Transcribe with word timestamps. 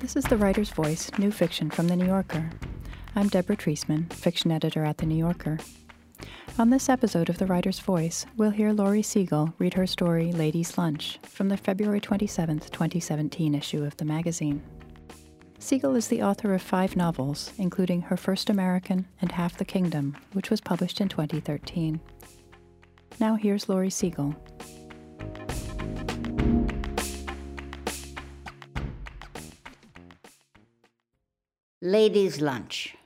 This 0.00 0.16
is 0.16 0.24
The 0.24 0.36
Writer's 0.38 0.70
Voice, 0.70 1.10
new 1.18 1.30
fiction 1.30 1.70
from 1.70 1.88
The 1.88 1.96
New 1.96 2.06
Yorker. 2.06 2.50
I'm 3.14 3.28
Deborah 3.28 3.56
Treisman, 3.56 4.12
fiction 4.12 4.50
editor 4.50 4.84
at 4.84 4.98
The 4.98 5.06
New 5.06 5.18
Yorker. 5.18 5.58
On 6.58 6.70
this 6.70 6.88
episode 6.88 7.28
of 7.28 7.38
The 7.38 7.46
Writer's 7.46 7.78
Voice, 7.78 8.26
we'll 8.36 8.50
hear 8.50 8.72
Lore 8.72 9.02
Segal 9.02 9.52
read 9.58 9.74
her 9.74 9.86
story 9.86 10.32
Ladies' 10.32 10.78
Lunch 10.78 11.18
from 11.22 11.48
the 11.50 11.56
February 11.56 12.00
27, 12.00 12.60
2017 12.60 13.54
issue 13.54 13.84
of 13.84 13.96
the 13.96 14.04
magazine. 14.04 14.62
Segal 15.60 15.96
is 15.96 16.08
the 16.08 16.22
author 16.22 16.54
of 16.54 16.62
five 16.62 16.96
novels, 16.96 17.52
including 17.58 18.02
Her 18.02 18.16
First 18.16 18.48
American 18.48 19.06
and 19.20 19.32
Half 19.32 19.58
the 19.58 19.64
Kingdom, 19.64 20.16
which 20.32 20.50
was 20.50 20.60
published 20.60 21.00
in 21.00 21.08
2013. 21.08 22.00
Now 23.20 23.34
here's 23.34 23.68
Lore 23.68 23.84
Segal. 23.84 24.34
Ladies' 31.80 32.40
Lunch. 32.40 32.96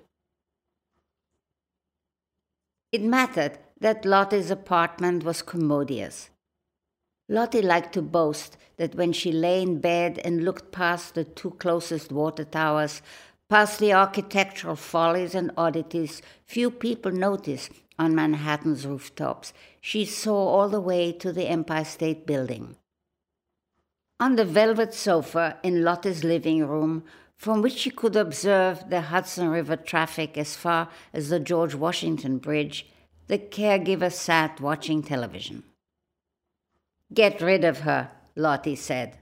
It 2.90 3.02
mattered 3.02 3.58
that 3.78 4.06
Lotte's 4.06 4.50
apartment 4.50 5.24
was 5.24 5.42
commodious. 5.42 6.30
Lotte 7.28 7.62
liked 7.62 7.92
to 7.92 8.00
boast 8.00 8.56
that 8.78 8.94
when 8.94 9.12
she 9.12 9.30
lay 9.30 9.60
in 9.60 9.80
bed 9.80 10.18
and 10.24 10.42
looked 10.42 10.72
past 10.72 11.14
the 11.14 11.24
two 11.24 11.50
closest 11.50 12.10
water 12.12 12.44
towers, 12.44 13.02
past 13.50 13.78
the 13.78 13.92
architectural 13.92 14.77
follies 14.77 15.34
and 15.34 15.50
oddities 15.58 16.22
few 16.46 16.70
people 16.70 17.12
notice 17.12 17.68
on 17.98 18.14
Manhattan's 18.14 18.86
rooftops, 18.86 19.52
she 19.82 20.06
saw 20.06 20.48
all 20.48 20.70
the 20.70 20.80
way 20.80 21.12
to 21.12 21.30
the 21.30 21.46
Empire 21.46 21.84
State 21.84 22.27
Building. 22.27 22.77
On 24.19 24.36
the 24.36 24.47
velvet 24.47 24.94
sofa 24.94 25.58
in 25.62 25.84
Lotte's 25.84 26.25
living 26.25 26.66
room, 26.66 27.04
from 27.42 27.60
which 27.60 27.76
she 27.76 27.90
could 27.90 28.14
observe 28.14 28.88
the 28.88 29.00
Hudson 29.00 29.48
River 29.48 29.74
traffic 29.74 30.38
as 30.38 30.54
far 30.54 30.88
as 31.12 31.28
the 31.28 31.40
George 31.40 31.74
Washington 31.74 32.38
Bridge, 32.38 32.86
the 33.26 33.36
caregiver 33.36 34.12
sat 34.12 34.60
watching 34.60 35.02
television. 35.02 35.64
Get 37.12 37.40
rid 37.40 37.64
of 37.64 37.80
her, 37.80 38.12
Lotte 38.36 38.78
said. 38.78 39.18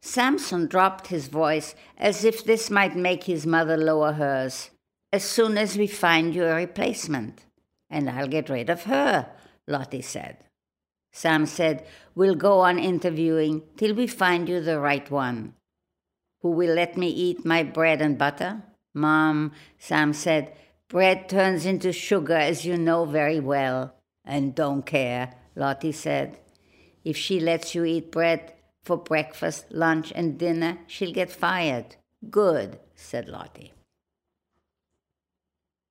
Samson 0.00 0.66
dropped 0.68 1.08
his 1.08 1.28
voice 1.28 1.74
as 1.98 2.24
if 2.24 2.44
this 2.44 2.70
might 2.70 2.96
make 2.96 3.24
his 3.24 3.46
mother 3.46 3.76
lower 3.76 4.14
hers. 4.14 4.70
As 5.12 5.22
soon 5.22 5.58
as 5.58 5.76
we 5.76 5.86
find 5.86 6.34
you 6.34 6.46
a 6.46 6.54
replacement. 6.54 7.44
And 7.90 8.08
I'll 8.08 8.26
get 8.26 8.48
rid 8.48 8.70
of 8.70 8.84
her, 8.84 9.28
Lotte 9.68 10.02
said. 10.02 10.38
Sam 11.12 11.44
said, 11.44 11.86
We'll 12.14 12.36
go 12.36 12.60
on 12.60 12.78
interviewing 12.78 13.64
till 13.76 13.94
we 13.94 14.06
find 14.06 14.48
you 14.48 14.62
the 14.62 14.80
right 14.80 15.10
one 15.10 15.52
who 16.42 16.50
will 16.50 16.74
let 16.74 16.96
me 16.96 17.08
eat 17.08 17.44
my 17.44 17.62
bread 17.62 18.02
and 18.02 18.18
butter? 18.18 18.62
Mom, 18.94 19.52
Sam 19.78 20.12
said, 20.12 20.52
bread 20.88 21.28
turns 21.28 21.64
into 21.64 21.92
sugar, 21.92 22.36
as 22.36 22.66
you 22.66 22.76
know 22.76 23.04
very 23.04 23.40
well. 23.40 23.94
And 24.24 24.54
don't 24.54 24.84
care, 24.84 25.34
Lotte 25.56 25.94
said. 25.94 26.38
If 27.04 27.16
she 27.16 27.40
lets 27.40 27.74
you 27.74 27.84
eat 27.84 28.12
bread 28.12 28.52
for 28.82 28.96
breakfast, 28.96 29.66
lunch, 29.70 30.12
and 30.14 30.38
dinner, 30.38 30.78
she'll 30.86 31.12
get 31.12 31.30
fired. 31.30 31.96
Good, 32.30 32.78
said 32.94 33.28
Lotte. 33.28 33.70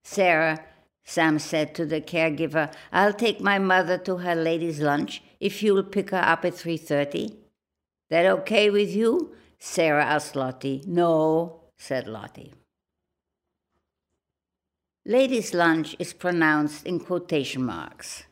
Sarah, 0.04 0.64
Sam 1.04 1.40
said 1.40 1.74
to 1.76 1.86
the 1.86 2.02
caregiver, 2.02 2.74
I'll 2.92 3.14
take 3.14 3.42
my 3.42 3.60
mother 3.60 3.98
to 4.00 4.18
her 4.18 4.36
ladies' 4.36 4.80
lunch 4.80 5.22
if 5.40 5.64
you'll 5.64 5.84
pick 5.84 6.12
her 6.12 6.18
up 6.18 6.46
at 6.46 6.54
3.30. 6.54 7.36
That 8.10 8.26
okay 8.26 8.70
with 8.70 8.90
you? 8.90 9.36
Sarah 9.64 10.04
asked 10.04 10.36
Lotte. 10.36 10.88
No, 10.88 11.62
said 11.78 12.08
Lotte. 12.08 12.52
Ladies' 15.06 15.54
lunch 15.54 15.96
is 16.00 16.14
pronounced 16.14 16.84
in 16.86 17.00
quotation 17.00 17.64
marks. 17.64 18.24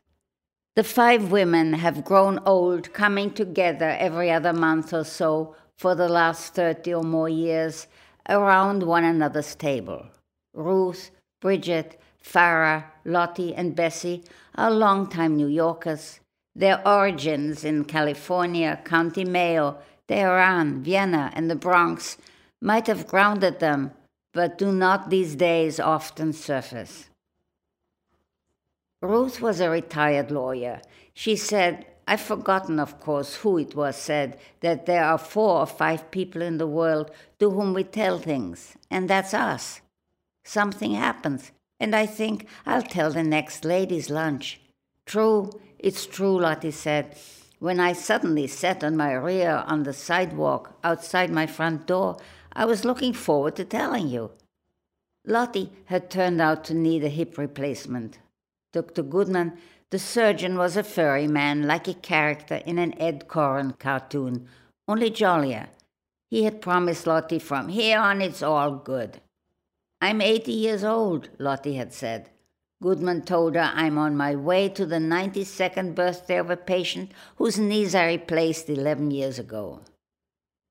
The 0.76 0.84
five 0.84 1.32
women 1.32 1.74
have 1.74 2.04
grown 2.04 2.40
old 2.46 2.94
coming 2.94 3.32
together 3.32 3.96
every 4.00 4.32
other 4.32 4.54
month 4.54 4.92
or 4.92 5.04
so 5.04 5.56
for 5.78 5.94
the 5.94 6.10
last 6.10 6.56
30 6.56 6.96
or 6.96 7.04
more 7.04 7.30
years 7.30 7.86
around 8.28 8.82
one 8.82 9.04
another's 9.04 9.54
table. 9.54 10.08
Ruth, 10.56 11.12
Bridget, 11.42 12.02
Farah, 12.24 12.86
Lotte, 13.06 13.54
and 13.56 13.76
Bessie 13.76 14.24
are 14.56 14.72
longtime 14.72 15.36
New 15.36 15.48
Yorkers. 15.48 16.22
Their 16.56 16.86
origins 16.88 17.64
in 17.64 17.86
California, 17.86 18.82
County 18.84 19.26
Mayo, 19.26 19.78
Tehran, 20.10 20.82
Vienna, 20.82 21.32
and 21.36 21.52
the 21.52 21.56
Bronx 21.56 22.18
might 22.60 22.88
have 22.88 23.08
grounded 23.08 23.60
them, 23.60 23.92
but 24.34 24.58
do 24.58 24.72
not 24.72 25.12
these 25.12 25.36
days 25.36 25.80
often 25.80 26.34
surface. 26.34 27.10
Ruth 29.04 29.40
was 29.40 29.60
a 29.60 29.70
retired 29.70 30.32
lawyer. 30.32 30.82
She 31.14 31.36
said, 31.36 31.86
I've 32.08 32.22
forgotten, 32.22 32.80
of 32.80 33.00
course, 33.00 33.36
who 33.36 33.60
it 33.60 33.76
was 33.76 33.96
said 33.96 34.40
that 34.62 34.88
there 34.88 35.06
are 35.06 35.20
four 35.20 35.60
or 35.60 35.68
five 35.68 36.10
people 36.10 36.42
in 36.42 36.58
the 36.58 36.66
world 36.66 37.12
to 37.38 37.52
whom 37.52 37.76
we 37.76 37.84
tell 37.84 38.18
things, 38.18 38.76
and 38.90 39.08
that's 39.08 39.36
us. 39.36 39.82
Something 40.44 40.94
happens, 40.96 41.52
and 41.80 41.96
I 41.96 42.08
think 42.08 42.48
I'll 42.66 42.82
tell 42.82 43.12
the 43.12 43.24
next 43.24 43.64
lady's 43.64 44.10
lunch. 44.10 44.60
True, 45.06 45.52
it's 45.78 46.08
true, 46.08 46.40
Lotte 46.40 46.74
said 46.74 47.16
when 47.60 47.80
I 47.80 47.94
suddenly 47.94 48.48
sat 48.48 48.84
on 48.84 48.96
my 48.96 49.14
rear 49.14 49.64
on 49.68 49.84
the 49.84 49.94
sidewalk 49.94 50.78
outside 50.84 51.30
my 51.30 51.46
front 51.46 51.86
door, 51.86 52.18
I 52.54 52.66
was 52.66 52.86
looking 52.86 53.14
forward 53.14 53.58
to 53.58 53.66
telling 53.66 54.08
you. 54.08 54.32
Lotte 55.26 55.70
had 55.86 56.10
turned 56.10 56.42
out 56.42 56.64
to 56.66 56.74
need 56.74 57.04
a 57.04 57.10
hip 57.10 57.38
replacement. 57.38 58.20
Dr. 58.72 59.04
Goodman, 59.04 59.58
the 59.90 60.00
surgeon, 60.00 60.58
was 60.58 60.78
a 60.78 60.84
furry 60.84 61.28
man 61.28 61.68
like 61.68 61.88
a 61.88 61.94
character 61.94 62.62
in 62.66 62.80
an 62.80 63.00
Ed 63.00 63.28
Koren 63.28 63.74
cartoon, 63.74 64.48
only 64.88 65.10
jollier. 65.10 65.68
He 66.30 66.44
had 66.44 66.62
promised 66.62 67.08
Lotte 67.08 67.42
from 67.42 67.70
here 67.70 68.00
on 68.00 68.22
it's 68.22 68.42
all 68.42 68.72
good. 68.72 69.20
I'm 70.02 70.22
80 70.22 70.52
years 70.52 70.84
old, 70.84 71.30
Lotte 71.38 71.74
had 71.74 71.92
said. 71.92 72.30
Goodman 72.82 73.24
told 73.24 73.56
her 73.56 73.72
I'm 73.74 73.98
on 73.98 74.16
my 74.16 74.36
way 74.36 74.70
to 74.70 74.86
the 74.86 74.98
92nd 74.98 75.96
birthday 75.96 76.38
of 76.38 76.50
a 76.50 76.56
patient 76.56 77.12
whose 77.36 77.60
knees 77.60 77.94
I 77.94 78.08
replaced 78.08 78.70
11 78.70 79.12
years 79.12 79.38
ago. 79.38 79.82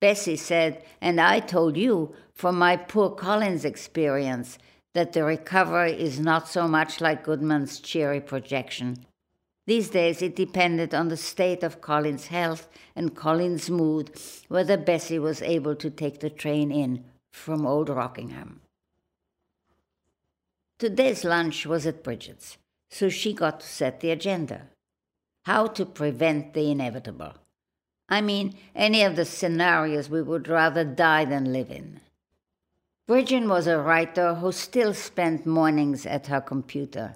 Bessie 0.01 0.35
said, 0.35 0.83
and 1.01 1.21
I 1.21 1.39
told 1.39 1.77
you 1.77 2.15
from 2.33 2.57
my 2.57 2.77
poor 2.77 3.11
Collins 3.11 3.63
experience, 3.63 4.57
that 4.95 5.13
the 5.13 5.23
recovery 5.23 5.91
is 5.91 6.19
not 6.19 6.47
so 6.47 6.67
much 6.67 6.99
like 6.99 7.23
Goodman's 7.23 7.79
cheery 7.79 8.21
projection. 8.21 9.05
These 9.67 9.91
days 9.91 10.23
it 10.23 10.35
depended 10.35 10.95
on 10.95 11.09
the 11.09 11.17
state 11.17 11.61
of 11.61 11.79
Collins' 11.79 12.27
health 12.27 12.67
and 12.95 13.15
Collins' 13.15 13.69
mood 13.69 14.09
whether 14.47 14.77
Bessie 14.77 15.19
was 15.19 15.43
able 15.43 15.75
to 15.75 15.91
take 15.91 16.21
the 16.21 16.31
train 16.31 16.71
in 16.71 17.03
from 17.33 17.67
Old 17.67 17.89
Rockingham. 17.89 18.61
Today's 20.79 21.25
lunch 21.25 21.65
was 21.65 21.85
at 21.85 22.03
Bridget's, 22.03 22.57
so 22.89 23.09
she 23.09 23.33
got 23.33 23.59
to 23.59 23.67
set 23.67 23.99
the 23.99 24.11
agenda. 24.11 24.67
How 25.43 25.67
to 25.67 25.85
prevent 25.85 26.53
the 26.53 26.71
inevitable. 26.71 27.33
I 28.07 28.21
mean, 28.21 28.55
any 28.73 29.03
of 29.03 29.17
the 29.17 29.25
scenarios 29.25 30.09
we 30.09 30.21
would 30.21 30.47
rather 30.47 30.85
die 30.85 31.25
than 31.25 31.51
live 31.51 31.69
in. 31.69 31.99
Bridget 33.09 33.45
was 33.45 33.67
a 33.67 33.77
writer 33.77 34.35
who 34.35 34.53
still 34.53 34.93
spent 34.93 35.45
mornings 35.45 36.05
at 36.05 36.27
her 36.27 36.39
computer. 36.39 37.15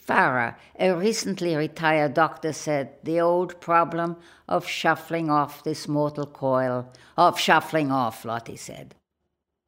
Farah, 0.00 0.54
a 0.78 0.92
recently 0.94 1.56
retired 1.56 2.14
doctor, 2.14 2.52
said 2.52 2.98
the 3.02 3.20
old 3.20 3.60
problem 3.60 4.16
of 4.46 4.64
shuffling 4.64 5.28
off 5.28 5.64
this 5.64 5.88
mortal 5.88 6.26
coil, 6.26 6.92
of 7.16 7.40
shuffling 7.40 7.90
off, 7.90 8.24
Lotte 8.24 8.56
said. 8.56 8.94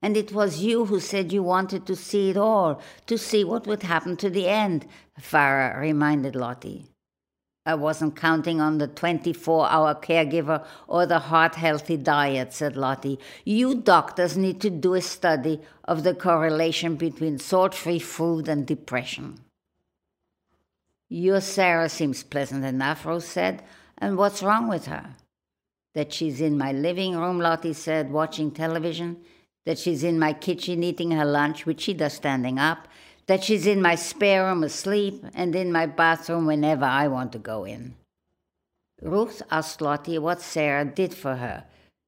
And 0.01 0.17
it 0.17 0.33
was 0.33 0.61
you 0.61 0.85
who 0.85 1.01
said 1.01 1.33
you 1.33 1.43
wanted 1.43 1.87
to 1.87 1.97
see 1.97 2.31
it 2.31 2.37
all, 2.37 2.81
to 3.07 3.19
see 3.19 3.43
what 3.43 3.67
would 3.67 3.83
happen 3.83 4.17
to 4.19 4.31
the 4.31 4.47
end, 4.47 4.87
Farah 5.21 5.79
reminded 5.79 6.37
Lotte. 6.37 6.85
I 7.67 7.75
wasn't 7.75 8.17
counting 8.17 8.63
on 8.63 8.79
the 8.79 8.87
24 8.87 9.69
hour 9.69 9.95
caregiver 9.95 10.65
or 10.87 11.05
the 11.05 11.19
heart 11.19 11.57
healthy 11.57 11.99
diet, 11.99 12.55
said 12.55 12.77
Lotte. 12.77 13.19
You 13.45 13.75
doctors 13.75 14.39
need 14.39 14.61
to 14.63 14.71
do 14.71 14.95
a 14.95 15.03
study 15.03 15.61
of 15.85 16.03
the 16.03 16.15
correlation 16.15 16.97
between 16.97 17.39
salt 17.39 17.75
free 17.75 17.99
food 17.99 18.49
and 18.49 18.67
depression. 18.67 19.41
Your 21.11 21.43
Sarah 21.43 21.89
seems 21.89 22.23
pleasant 22.23 22.65
enough, 22.65 23.05
Rose 23.05 23.27
said. 23.27 23.63
And 23.99 24.17
what's 24.17 24.43
wrong 24.43 24.69
with 24.69 24.87
her? 24.87 25.17
That 25.95 26.13
she's 26.13 26.41
in 26.41 26.57
my 26.57 26.73
living 26.73 27.17
room, 27.17 27.39
Lotte 27.39 27.75
said, 27.75 28.11
watching 28.11 28.51
television 28.51 29.19
that 29.69 29.79
she's 29.79 30.03
in 30.03 30.19
my 30.19 30.33
kitchen 30.33 30.83
eating 30.83 31.11
her 31.11 31.27
lunch, 31.27 31.67
which 31.67 31.83
she 31.83 31.93
does 31.93 32.15
standing 32.15 32.59
up, 32.59 32.89
that 33.27 33.45
she's 33.45 33.67
in 33.67 33.83
my 33.83 33.95
spare 33.95 34.47
room 34.47 34.65
asleep, 34.65 35.23
and 35.35 35.55
in 35.55 35.71
my 35.71 35.85
bathroom 35.85 36.47
whenever 36.47 36.87
I 36.87 37.07
want 37.09 37.33
to 37.33 37.39
go 37.39 37.65
in. 37.65 37.95
Ruth 39.03 39.43
asked 39.51 39.83
Lotte 39.83 40.23
what 40.23 40.41
Sarah 40.41 40.87
did 40.87 41.13
for 41.13 41.37
her. 41.37 41.65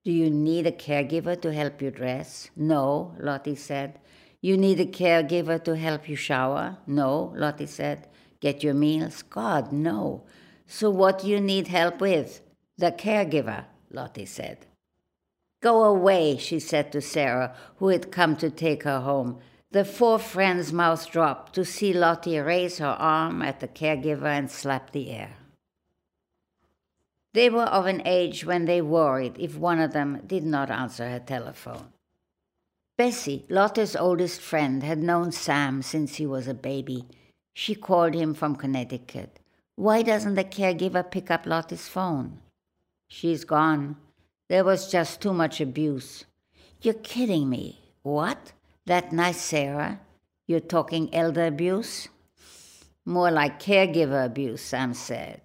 Do 0.06 0.10
you 0.10 0.30
need 0.30 0.66
a 0.66 0.72
caregiver 0.72 1.38
to 1.42 1.52
help 1.52 1.82
you 1.82 1.90
dress? 1.90 2.48
No, 2.56 3.14
Lotte 3.20 3.58
said. 3.58 4.00
You 4.40 4.56
need 4.56 4.80
a 4.80 4.86
caregiver 4.86 5.62
to 5.64 5.76
help 5.76 6.08
you 6.08 6.16
shower? 6.16 6.78
No, 6.86 7.34
Lotte 7.36 7.68
said. 7.68 8.08
Get 8.40 8.62
your 8.62 8.72
meals? 8.72 9.20
God, 9.20 9.70
no. 9.70 10.22
So 10.66 10.88
what 10.88 11.18
do 11.18 11.28
you 11.28 11.40
need 11.42 11.68
help 11.68 12.00
with? 12.00 12.40
The 12.78 12.90
caregiver, 12.90 13.66
Lotte 13.90 14.26
said. 14.26 14.64
Go 15.60 15.84
away, 15.84 16.38
she 16.38 16.58
said 16.58 16.90
to 16.92 17.00
Sarah, 17.00 17.54
who 17.76 17.88
had 17.88 18.10
come 18.10 18.36
to 18.36 18.50
take 18.50 18.84
her 18.84 19.00
home. 19.00 19.38
The 19.72 19.84
four 19.84 20.18
friends' 20.18 20.72
mouths 20.72 21.06
dropped 21.06 21.54
to 21.54 21.64
see 21.64 21.92
Lotte 21.92 22.26
raise 22.44 22.78
her 22.78 22.96
arm 22.98 23.42
at 23.42 23.60
the 23.60 23.68
caregiver 23.68 24.26
and 24.26 24.50
slap 24.50 24.90
the 24.90 25.10
air. 25.10 25.36
They 27.32 27.48
were 27.48 27.64
of 27.64 27.86
an 27.86 28.02
age 28.04 28.44
when 28.44 28.64
they 28.64 28.80
worried 28.80 29.36
if 29.38 29.56
one 29.56 29.78
of 29.78 29.92
them 29.92 30.22
did 30.26 30.44
not 30.44 30.70
answer 30.70 31.08
her 31.08 31.20
telephone. 31.20 31.92
Bessie, 32.96 33.46
Lotte's 33.48 33.94
oldest 33.94 34.40
friend, 34.40 34.82
had 34.82 34.98
known 34.98 35.30
Sam 35.30 35.82
since 35.82 36.16
he 36.16 36.26
was 36.26 36.48
a 36.48 36.54
baby. 36.54 37.06
She 37.54 37.74
called 37.74 38.14
him 38.14 38.34
from 38.34 38.56
Connecticut. 38.56 39.38
Why 39.76 40.02
doesn't 40.02 40.34
the 40.34 40.44
caregiver 40.44 41.08
pick 41.08 41.30
up 41.30 41.46
Lotte's 41.46 41.88
phone? 41.88 42.40
She's 43.08 43.44
gone. 43.44 43.96
There 44.50 44.64
was 44.64 44.91
just 44.91 45.20
too 45.20 45.32
much 45.32 45.61
abuse. 45.61 46.25
You're 46.82 46.94
kidding 46.94 47.49
me. 47.49 47.79
What? 48.02 48.52
That 48.85 49.12
nice 49.12 49.41
Sarah? 49.41 50.00
You're 50.49 50.58
talking 50.58 51.14
elder 51.14 51.47
abuse? 51.47 52.08
More 53.06 53.31
like 53.31 53.62
caregiver 53.62 54.26
abuse, 54.26 54.61
Sam 54.61 54.93
said. 54.93 55.43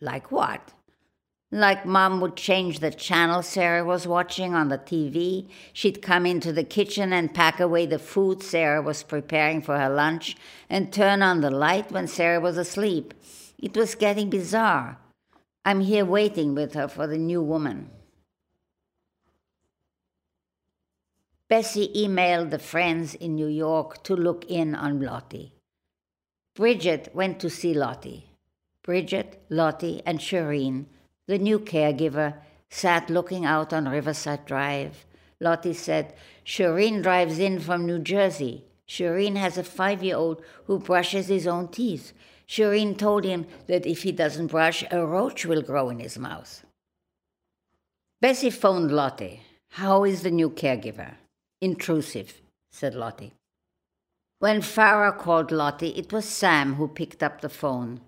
Like 0.00 0.30
what? 0.30 0.72
Like 1.50 1.84
mom 1.84 2.20
would 2.20 2.36
change 2.36 2.78
the 2.78 2.92
channel 2.92 3.42
Sarah 3.42 3.84
was 3.84 4.06
watching 4.06 4.54
on 4.54 4.68
the 4.68 4.78
TV. 4.78 5.48
She'd 5.72 6.00
come 6.00 6.24
into 6.24 6.52
the 6.52 6.62
kitchen 6.62 7.12
and 7.12 7.34
pack 7.34 7.58
away 7.58 7.84
the 7.84 7.98
food 7.98 8.44
Sarah 8.44 8.80
was 8.80 9.02
preparing 9.02 9.60
for 9.60 9.76
her 9.76 9.90
lunch 9.90 10.36
and 10.70 10.92
turn 10.92 11.20
on 11.20 11.40
the 11.40 11.50
light 11.50 11.90
when 11.90 12.06
Sarah 12.06 12.38
was 12.38 12.56
asleep. 12.56 13.12
It 13.58 13.76
was 13.76 13.96
getting 13.96 14.30
bizarre. 14.30 14.98
I'm 15.64 15.80
here 15.80 16.04
waiting 16.04 16.54
with 16.54 16.74
her 16.74 16.86
for 16.86 17.08
the 17.08 17.18
new 17.18 17.42
woman. 17.42 17.90
Bessie 21.48 21.92
emailed 21.94 22.50
the 22.50 22.58
friends 22.58 23.14
in 23.14 23.34
New 23.34 23.46
York 23.46 24.02
to 24.04 24.16
look 24.16 24.44
in 24.48 24.74
on 24.74 25.00
Lotte. 25.00 25.52
Bridget 26.54 27.10
went 27.14 27.38
to 27.40 27.50
see 27.50 27.72
Lotte. 27.72 28.24
Bridget, 28.82 29.42
Lotte, 29.48 30.02
and 30.06 30.18
Shireen 30.18 30.86
the 31.26 31.38
new 31.38 31.58
caregiver 31.58 32.34
sat 32.70 33.10
looking 33.10 33.44
out 33.44 33.72
on 33.72 33.88
Riverside 33.88 34.46
Drive. 34.46 35.04
Lotte 35.40 35.74
said, 35.74 36.14
Shireen 36.44 37.02
drives 37.02 37.38
in 37.38 37.58
from 37.58 37.86
New 37.86 37.98
Jersey. 37.98 38.64
Shireen 38.88 39.36
has 39.36 39.58
a 39.58 39.64
five 39.64 40.02
year 40.02 40.16
old 40.16 40.42
who 40.66 40.78
brushes 40.78 41.26
his 41.26 41.46
own 41.46 41.68
teeth. 41.68 42.12
Shireen 42.48 42.96
told 42.96 43.24
him 43.24 43.46
that 43.66 43.86
if 43.86 44.04
he 44.04 44.12
doesn't 44.12 44.46
brush, 44.48 44.84
a 44.90 45.04
roach 45.04 45.44
will 45.44 45.62
grow 45.62 45.90
in 45.90 45.98
his 45.98 46.16
mouth. 46.16 46.64
Bessie 48.20 48.50
phoned 48.50 48.92
Lotte. 48.92 49.40
How 49.70 50.04
is 50.04 50.22
the 50.22 50.30
new 50.30 50.50
caregiver? 50.50 51.14
Intrusive, 51.60 52.40
said 52.70 52.94
Lotte. 52.94 53.32
When 54.38 54.60
Farah 54.60 55.16
called 55.16 55.50
Lotte, 55.50 55.84
it 55.84 56.12
was 56.12 56.26
Sam 56.26 56.74
who 56.74 56.88
picked 56.88 57.22
up 57.22 57.40
the 57.40 57.48
phone. 57.48 58.00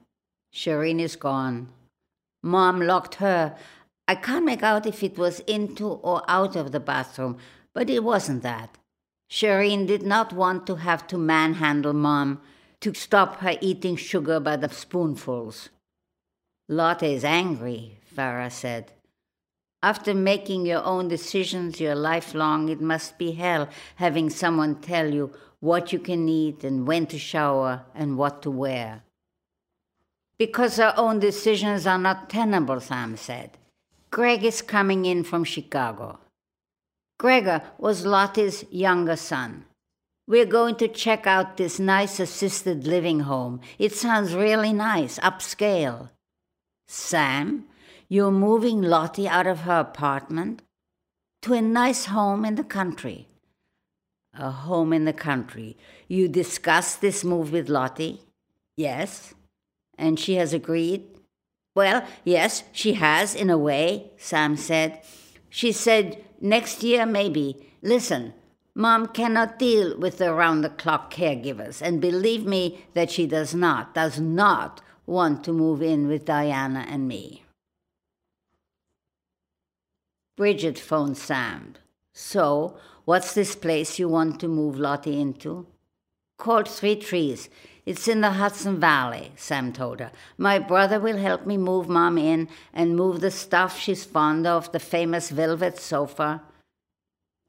Shireen 0.55 1.01
is 1.01 1.17
gone. 1.17 1.69
Mom 2.43 2.81
locked 2.81 3.17
her. 3.17 3.57
I 4.07 4.15
can't 4.15 4.45
make 4.45 4.63
out 4.63 4.87
if 4.87 5.03
it 5.03 5.17
was 5.17 5.41
into 5.41 5.87
or 5.87 6.23
out 6.29 6.57
of 6.57 6.73
the 6.73 6.81
bathroom, 6.81 7.39
but 7.75 7.89
it 7.89 8.05
wasn't 8.05 8.43
that. 8.43 8.77
Shireen 9.31 9.87
did 9.87 10.03
not 10.03 10.33
want 10.33 10.67
to 10.67 10.77
have 10.77 11.07
to 11.09 11.19
manhandle 11.19 11.93
Mom 11.93 12.41
to 12.81 12.95
stop 12.95 13.37
her 13.37 13.57
eating 13.61 13.97
sugar 13.97 14.41
by 14.41 14.57
the 14.57 14.69
spoonfuls. 14.69 15.71
Lotte 16.69 17.05
is 17.05 17.25
angry, 17.25 17.99
Farah 18.15 18.53
said. 18.53 18.93
After 19.83 20.13
making 20.15 20.67
your 20.67 20.85
own 20.85 21.09
decisions 21.09 21.81
your 21.81 21.95
life 21.95 22.35
long, 22.35 22.69
it 22.69 22.81
must 22.81 23.19
be 23.19 23.33
hell 23.33 23.69
having 23.97 24.31
someone 24.31 24.77
tell 24.77 25.13
you 25.13 25.33
what 25.61 25.93
you 25.93 25.99
can 25.99 26.29
eat 26.29 26.65
and 26.65 26.87
when 26.87 27.07
to 27.07 27.19
shower 27.19 27.83
and 27.95 28.17
what 28.19 28.43
to 28.43 28.51
wear 28.51 29.03
because 30.39 30.79
our 30.79 30.95
own 30.97 31.19
decisions 31.19 31.87
are 31.87 31.99
not 31.99 32.31
tenable, 32.31 32.81
Sam 32.81 33.17
said. 33.17 33.59
Greg 34.11 34.45
is 34.45 34.63
coming 34.63 35.05
in 35.05 35.25
from 35.25 35.45
Chicago. 35.45 36.21
Gregor 37.19 37.63
was 37.77 38.07
Lotte's 38.07 38.65
younger 38.71 39.17
son. 39.17 39.65
We're 40.29 40.47
going 40.47 40.77
to 40.77 40.89
check 40.89 41.27
out 41.27 41.57
this 41.57 41.81
nice 41.81 42.21
assisted 42.21 42.87
living 42.87 43.21
home. 43.21 43.61
It 43.79 43.93
sounds 43.93 44.35
really 44.35 44.73
nice, 44.73 45.19
upscale. 45.19 46.11
Sam, 46.87 47.65
you're 48.09 48.31
moving 48.31 48.81
Lotte 48.81 49.27
out 49.27 49.47
of 49.47 49.61
her 49.61 49.81
apartment 49.81 50.63
to 51.43 51.53
a 51.53 51.61
nice 51.61 52.07
home 52.07 52.45
in 52.45 52.55
the 52.55 52.65
country. 52.65 53.29
A 54.35 54.51
home 54.51 54.93
in 54.93 55.05
the 55.05 55.13
country. 55.13 55.77
You 56.07 56.29
discussed 56.29 57.01
this 57.01 57.23
move 57.23 57.53
with 57.53 57.69
Lotte? 57.69 58.21
Yes. 58.77 59.35
And 59.99 60.19
she 60.19 60.37
has 60.37 60.55
agreed? 60.55 61.05
Well, 61.75 62.07
yes, 62.25 62.65
she 62.73 62.95
has, 62.95 63.35
in 63.35 63.51
a 63.51 63.59
way, 63.59 64.11
Sam 64.17 64.57
said. 64.57 65.03
She 65.51 65.71
said, 65.73 66.25
next 66.41 66.83
year, 66.83 67.05
maybe. 67.05 67.73
Listen, 67.83 68.33
Mom 68.75 69.09
cannot 69.09 69.59
deal 69.59 69.99
with 69.99 70.19
the 70.19 70.33
round 70.33 70.65
the 70.65 70.71
clock 70.71 71.13
caregivers, 71.13 71.83
and 71.83 72.01
believe 72.01 72.47
me 72.47 72.85
that 72.95 73.11
she 73.11 73.27
does 73.27 73.55
not, 73.55 73.95
does 73.95 74.19
not 74.19 74.81
want 75.05 75.45
to 75.45 75.53
move 75.53 75.83
in 75.83 76.07
with 76.07 76.25
Diana 76.25 76.87
and 76.89 77.07
me. 77.07 77.43
Bridget 80.39 80.79
phoned 80.79 81.19
Sam. 81.19 81.75
So, 82.15 82.77
what's 83.05 83.35
this 83.35 83.57
place 83.57 83.99
you 83.99 84.09
want 84.09 84.39
to 84.39 84.47
move 84.47 84.79
Lotte 84.79 85.09
into? 85.09 85.67
Called 86.39 86.69
Three 86.69 86.95
Trees. 86.95 87.49
It's 87.85 88.07
in 88.07 88.21
the 88.21 88.31
Hudson 88.31 88.79
Valley, 88.79 89.33
Sam 89.35 89.73
told 89.73 89.99
her. 89.99 90.13
My 90.37 90.61
brother 90.61 91.01
will 91.01 91.17
help 91.17 91.45
me 91.45 91.57
move 91.57 91.89
Mom 91.89 92.17
in 92.19 92.49
and 92.73 92.95
move 92.95 93.21
the 93.21 93.33
stuff 93.33 93.81
she's 93.81 94.05
fond 94.05 94.47
of, 94.47 94.71
the 94.71 94.79
famous 94.79 95.31
velvet 95.31 95.77
sofa. 95.77 96.45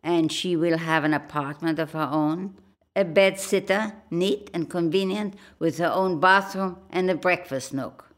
And 0.02 0.32
she 0.32 0.56
will 0.56 0.80
have 0.80 1.04
an 1.04 1.14
apartment 1.14 1.78
of 1.78 1.92
her 1.92 2.10
own, 2.12 2.56
a 2.96 3.06
bed 3.06 3.40
sitter, 3.40 3.94
neat 4.10 4.50
and 4.52 4.68
convenient, 4.68 5.36
with 5.60 5.78
her 5.78 5.92
own 5.94 6.20
bathroom 6.20 6.78
and 6.90 7.08
a 7.12 7.16
breakfast 7.16 7.72
nook. 7.72 8.16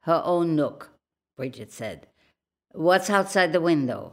Her 0.00 0.22
own 0.24 0.56
nook, 0.56 0.90
Bridget 1.36 1.72
said. 1.72 2.08
What's 2.76 3.08
outside 3.08 3.54
the 3.54 3.60
window? 3.62 4.12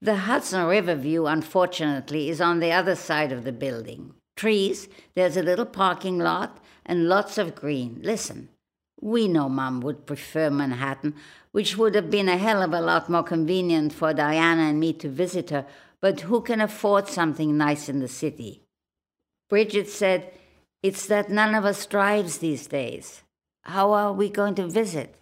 The 0.00 0.14
Hudson 0.14 0.66
River 0.66 0.94
view, 0.94 1.26
unfortunately, 1.26 2.28
is 2.28 2.40
on 2.40 2.60
the 2.60 2.70
other 2.70 2.94
side 2.94 3.32
of 3.32 3.42
the 3.42 3.50
building 3.50 4.14
trees, 4.36 4.88
there's 5.16 5.36
a 5.36 5.42
little 5.42 5.66
parking 5.66 6.18
lot, 6.18 6.64
and 6.86 7.08
lots 7.08 7.38
of 7.38 7.56
green. 7.56 7.98
Listen, 8.02 8.50
we 9.00 9.26
know 9.26 9.48
Mom 9.48 9.80
would 9.80 10.06
prefer 10.06 10.48
Manhattan, 10.48 11.16
which 11.50 11.76
would 11.76 11.96
have 11.96 12.08
been 12.08 12.28
a 12.28 12.38
hell 12.38 12.62
of 12.62 12.72
a 12.72 12.80
lot 12.80 13.10
more 13.10 13.24
convenient 13.24 13.92
for 13.92 14.14
Diana 14.14 14.62
and 14.62 14.78
me 14.78 14.92
to 14.92 15.08
visit 15.08 15.50
her, 15.50 15.66
but 16.00 16.20
who 16.20 16.42
can 16.42 16.60
afford 16.60 17.08
something 17.08 17.58
nice 17.58 17.88
in 17.88 17.98
the 17.98 18.06
city? 18.06 18.62
Bridget 19.48 19.88
said, 19.88 20.32
It's 20.84 21.04
that 21.06 21.30
none 21.30 21.56
of 21.56 21.64
us 21.64 21.84
drives 21.84 22.38
these 22.38 22.68
days. 22.68 23.24
How 23.62 23.90
are 23.90 24.12
we 24.12 24.30
going 24.30 24.54
to 24.54 24.68
visit? 24.68 25.16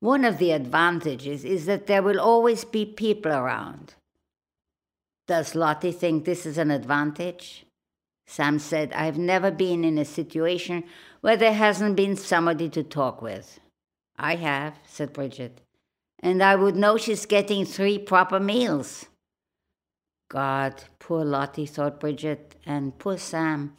One 0.00 0.24
of 0.24 0.38
the 0.38 0.52
advantages 0.52 1.44
is 1.44 1.66
that 1.66 1.86
there 1.86 2.02
will 2.02 2.20
always 2.20 2.64
be 2.64 2.86
people 2.86 3.32
around. 3.32 3.94
Does 5.26 5.54
Lotte 5.54 5.94
think 5.94 6.24
this 6.24 6.46
is 6.46 6.56
an 6.56 6.70
advantage? 6.70 7.66
Sam 8.26 8.58
said, 8.58 8.92
I've 8.92 9.18
never 9.18 9.50
been 9.50 9.84
in 9.84 9.98
a 9.98 10.04
situation 10.04 10.84
where 11.20 11.36
there 11.36 11.54
hasn't 11.54 11.96
been 11.96 12.16
somebody 12.16 12.68
to 12.70 12.82
talk 12.82 13.20
with. 13.20 13.58
I 14.16 14.36
have, 14.36 14.78
said 14.86 15.12
Bridget, 15.12 15.60
and 16.20 16.42
I 16.42 16.54
would 16.54 16.76
know 16.76 16.96
she's 16.96 17.26
getting 17.26 17.64
three 17.64 17.98
proper 17.98 18.38
meals. 18.38 19.06
God, 20.30 20.82
poor 20.98 21.24
Lotte, 21.24 21.68
thought 21.68 22.00
Bridget, 22.00 22.54
and 22.66 22.98
poor 22.98 23.16
Sam. 23.18 23.76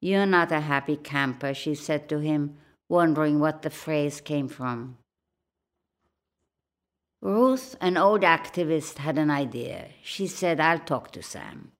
You're 0.00 0.26
not 0.26 0.52
a 0.52 0.60
happy 0.60 0.96
camper, 0.96 1.54
she 1.54 1.74
said 1.74 2.08
to 2.08 2.18
him, 2.18 2.56
wondering 2.88 3.38
what 3.38 3.62
the 3.62 3.70
phrase 3.70 4.20
came 4.20 4.48
from. 4.48 4.98
Ruth, 7.20 7.76
an 7.80 7.96
old 7.96 8.22
activist, 8.22 8.98
had 8.98 9.18
an 9.18 9.30
idea. 9.30 9.88
She 10.02 10.26
said, 10.26 10.60
I'll 10.60 10.78
talk 10.78 11.12
to 11.12 11.22
Sam. 11.22 11.72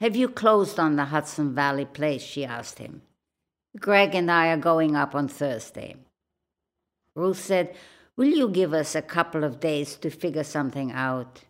Have 0.00 0.14
you 0.14 0.28
closed 0.28 0.78
on 0.78 0.96
the 0.96 1.06
Hudson 1.06 1.54
Valley 1.54 1.84
place? 1.84 2.22
she 2.22 2.44
asked 2.44 2.78
him. 2.78 3.02
Greg 3.80 4.14
and 4.14 4.30
I 4.30 4.48
are 4.48 4.56
going 4.56 4.94
up 4.94 5.14
on 5.14 5.28
Thursday. 5.28 5.96
Ruth 7.14 7.38
said, 7.38 7.74
Will 8.16 8.28
you 8.28 8.48
give 8.48 8.74
us 8.74 8.94
a 8.94 9.02
couple 9.02 9.44
of 9.44 9.60
days 9.60 9.96
to 9.96 10.10
figure 10.10 10.44
something 10.44 10.92
out? 10.92 11.44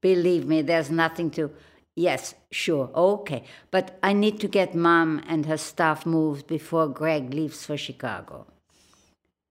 Believe 0.00 0.46
me, 0.46 0.62
there's 0.62 0.90
nothing 0.90 1.30
to. 1.32 1.50
Yes, 1.94 2.34
sure, 2.50 2.90
okay. 2.94 3.44
But 3.70 3.98
I 4.02 4.12
need 4.12 4.40
to 4.40 4.48
get 4.48 4.74
Mom 4.74 5.22
and 5.26 5.46
her 5.46 5.56
stuff 5.56 6.06
moved 6.06 6.46
before 6.46 6.88
Greg 6.88 7.34
leaves 7.34 7.66
for 7.66 7.76
Chicago. 7.76 8.46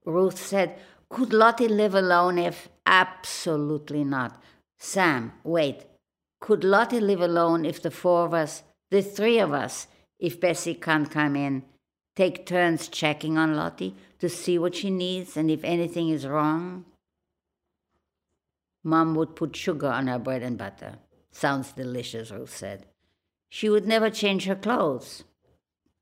Ruth 0.05 0.37
said, 0.37 0.79
Could 1.11 1.33
Lotte 1.33 1.69
live 1.69 1.93
alone 1.93 2.37
if. 2.37 2.69
Absolutely 2.85 4.03
not. 4.03 4.41
Sam, 4.77 5.33
wait. 5.43 5.85
Could 6.39 6.63
Lotte 6.63 6.93
live 6.93 7.21
alone 7.21 7.65
if 7.65 7.81
the 7.81 7.91
four 7.91 8.25
of 8.25 8.33
us, 8.33 8.63
the 8.89 9.01
three 9.01 9.37
of 9.37 9.53
us, 9.53 9.87
if 10.19 10.39
Bessie 10.39 10.73
can't 10.73 11.11
come 11.11 11.35
in, 11.35 11.63
take 12.15 12.45
turns 12.45 12.87
checking 12.87 13.37
on 13.37 13.55
Lotte 13.55 13.93
to 14.19 14.29
see 14.29 14.57
what 14.57 14.75
she 14.75 14.89
needs 14.89 15.35
and 15.35 15.51
if 15.51 15.63
anything 15.63 16.09
is 16.09 16.25
wrong? 16.25 16.85
Mom 18.83 19.13
would 19.15 19.35
put 19.35 19.55
sugar 19.55 19.87
on 19.87 20.07
her 20.07 20.17
bread 20.17 20.41
and 20.41 20.57
butter. 20.57 20.95
Sounds 21.31 21.71
delicious, 21.73 22.31
Ruth 22.31 22.55
said. 22.55 22.85
She 23.49 23.69
would 23.69 23.85
never 23.85 24.09
change 24.09 24.45
her 24.45 24.55
clothes. 24.55 25.23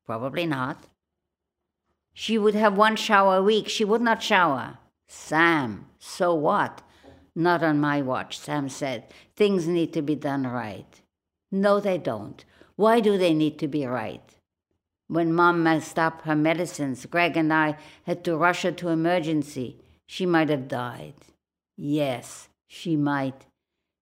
Probably 0.05 0.45
not. 0.45 0.85
She 2.13 2.37
would 2.37 2.55
have 2.55 2.77
one 2.77 2.95
shower 2.95 3.37
a 3.37 3.43
week. 3.43 3.67
She 3.69 3.83
would 3.83 4.01
not 4.01 4.23
shower. 4.23 4.77
Sam, 5.11 5.87
so 5.97 6.35
what? 6.35 6.83
Not 7.35 7.63
on 7.63 7.79
my 7.79 7.99
watch, 8.01 8.37
Sam 8.37 8.69
said. 8.69 9.11
Things 9.35 9.67
need 9.67 9.91
to 9.93 10.03
be 10.03 10.15
done 10.15 10.45
right. 10.45 11.01
No, 11.51 11.79
they 11.79 11.97
don't. 11.97 12.45
Why 12.75 12.99
do 12.99 13.17
they 13.17 13.33
need 13.33 13.57
to 13.59 13.67
be 13.67 13.87
right? 13.87 14.35
When 15.07 15.33
Mom 15.33 15.63
messed 15.63 15.97
up 15.97 16.21
her 16.21 16.35
medicines, 16.35 17.07
Greg 17.07 17.35
and 17.35 17.51
I 17.51 17.77
had 18.05 18.23
to 18.25 18.37
rush 18.37 18.61
her 18.61 18.71
to 18.73 18.89
emergency. 18.89 19.77
She 20.05 20.27
might 20.27 20.49
have 20.49 20.67
died. 20.67 21.15
Yes, 21.75 22.49
she 22.67 22.95
might. 22.95 23.47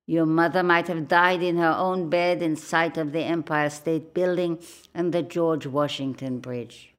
Your 0.06 0.26
mother 0.26 0.62
might 0.62 0.88
have 0.90 1.08
died 1.08 1.42
in 1.42 1.56
her 1.56 1.76
own 1.78 2.10
bed 2.10 2.42
in 2.42 2.58
sight 2.58 2.98
of 2.98 3.14
the 3.14 3.24
Empire 3.24 3.70
State 3.70 4.14
Building 4.14 4.60
and 4.94 5.14
the 5.14 5.24
George 5.24 5.66
Washington 5.66 6.40
Bridge. 6.40 6.94